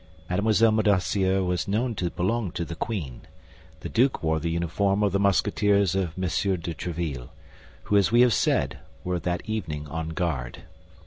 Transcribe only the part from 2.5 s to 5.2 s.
to the queen; the duke wore the uniform of the